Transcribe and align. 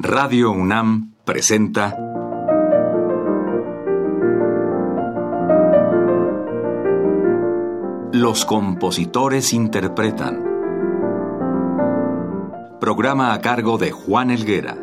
Radio 0.00 0.52
UNAM 0.52 1.14
presenta 1.24 1.96
Los 8.12 8.44
compositores 8.44 9.52
interpretan. 9.52 10.44
Programa 12.80 13.32
a 13.32 13.40
cargo 13.40 13.76
de 13.76 13.90
Juan 13.90 14.30
Elguera. 14.30 14.76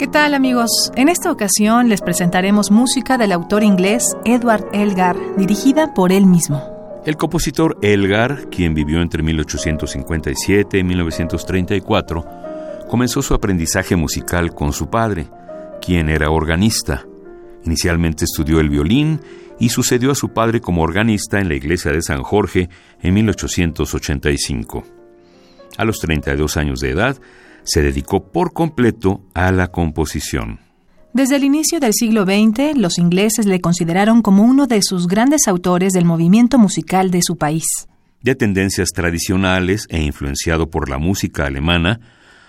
¿Qué 0.00 0.08
tal 0.08 0.34
amigos? 0.34 0.90
En 0.96 1.08
esta 1.08 1.30
ocasión 1.30 1.88
les 1.88 2.02
presentaremos 2.02 2.72
música 2.72 3.16
del 3.16 3.30
autor 3.30 3.62
inglés 3.62 4.16
Edward 4.24 4.66
Elgar, 4.72 5.16
dirigida 5.36 5.94
por 5.94 6.10
él 6.10 6.26
mismo. 6.26 6.75
El 7.06 7.16
compositor 7.16 7.78
Elgar, 7.82 8.50
quien 8.50 8.74
vivió 8.74 9.00
entre 9.00 9.22
1857 9.22 10.76
y 10.76 10.82
1934, 10.82 12.24
comenzó 12.88 13.22
su 13.22 13.32
aprendizaje 13.32 13.94
musical 13.94 14.52
con 14.52 14.72
su 14.72 14.90
padre, 14.90 15.28
quien 15.80 16.08
era 16.08 16.30
organista. 16.30 17.06
Inicialmente 17.64 18.24
estudió 18.24 18.58
el 18.58 18.70
violín 18.70 19.20
y 19.60 19.68
sucedió 19.68 20.10
a 20.10 20.16
su 20.16 20.30
padre 20.30 20.60
como 20.60 20.82
organista 20.82 21.38
en 21.38 21.48
la 21.48 21.54
iglesia 21.54 21.92
de 21.92 22.02
San 22.02 22.24
Jorge 22.24 22.68
en 23.00 23.14
1885. 23.14 24.82
A 25.78 25.84
los 25.84 26.00
32 26.00 26.56
años 26.56 26.80
de 26.80 26.90
edad, 26.90 27.16
se 27.62 27.82
dedicó 27.82 28.32
por 28.32 28.52
completo 28.52 29.22
a 29.32 29.52
la 29.52 29.68
composición. 29.68 30.65
Desde 31.16 31.36
el 31.36 31.44
inicio 31.44 31.80
del 31.80 31.94
siglo 31.94 32.24
XX, 32.24 32.76
los 32.76 32.98
ingleses 32.98 33.46
le 33.46 33.62
consideraron 33.62 34.20
como 34.20 34.42
uno 34.42 34.66
de 34.66 34.82
sus 34.82 35.06
grandes 35.06 35.48
autores 35.48 35.94
del 35.94 36.04
movimiento 36.04 36.58
musical 36.58 37.10
de 37.10 37.22
su 37.22 37.36
país. 37.36 37.64
De 38.20 38.34
tendencias 38.34 38.90
tradicionales 38.90 39.86
e 39.88 40.02
influenciado 40.02 40.68
por 40.68 40.90
la 40.90 40.98
música 40.98 41.46
alemana, 41.46 42.00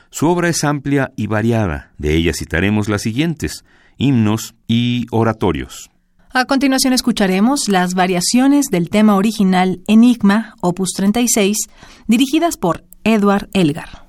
su 0.10 0.28
obra 0.28 0.50
es 0.50 0.66
amplia 0.66 1.14
y 1.16 1.28
variada. 1.28 1.94
De 1.98 2.14
ella 2.16 2.34
citaremos 2.34 2.90
las 2.90 3.04
siguientes, 3.04 3.64
himnos 3.96 4.54
y 4.68 5.06
oratorios. 5.12 5.90
A 6.34 6.44
continuación 6.44 6.92
escucharemos 6.92 7.70
las 7.70 7.94
variaciones 7.94 8.66
del 8.66 8.90
tema 8.90 9.16
original 9.16 9.80
Enigma, 9.88 10.56
opus 10.60 10.90
36, 10.92 11.56
dirigidas 12.08 12.58
por 12.58 12.84
Edward 13.06 13.48
Elgar. 13.54 14.07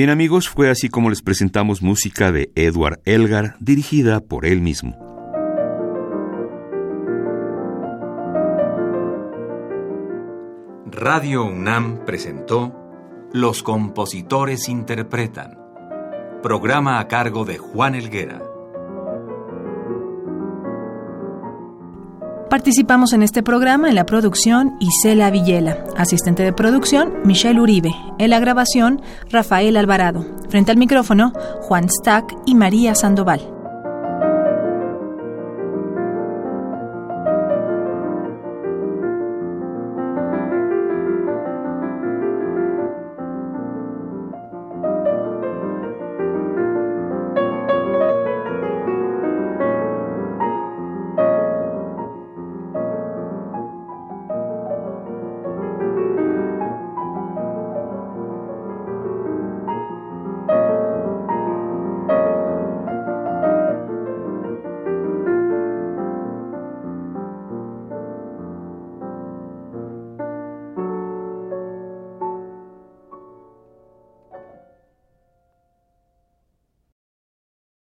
Bien 0.00 0.08
amigos, 0.08 0.48
fue 0.48 0.70
así 0.70 0.88
como 0.88 1.10
les 1.10 1.20
presentamos 1.20 1.82
música 1.82 2.32
de 2.32 2.50
Edward 2.54 3.02
Elgar, 3.04 3.56
dirigida 3.60 4.20
por 4.20 4.46
él 4.46 4.62
mismo. 4.62 4.96
Radio 10.86 11.44
UNAM 11.44 12.06
presentó 12.06 12.74
Los 13.34 13.62
compositores 13.62 14.70
interpretan, 14.70 15.58
programa 16.42 16.98
a 16.98 17.06
cargo 17.06 17.44
de 17.44 17.58
Juan 17.58 17.94
Elguera. 17.94 18.49
Participamos 22.50 23.12
en 23.12 23.22
este 23.22 23.44
programa 23.44 23.88
en 23.88 23.94
la 23.94 24.06
producción 24.06 24.76
Isela 24.80 25.30
Villela, 25.30 25.84
asistente 25.96 26.42
de 26.42 26.52
producción 26.52 27.12
Michelle 27.24 27.60
Uribe, 27.60 27.94
en 28.18 28.30
la 28.30 28.40
grabación 28.40 29.00
Rafael 29.30 29.76
Alvarado, 29.76 30.26
frente 30.48 30.72
al 30.72 30.76
micrófono 30.76 31.32
Juan 31.62 31.88
Stack 31.88 32.34
y 32.46 32.56
María 32.56 32.96
Sandoval. 32.96 33.59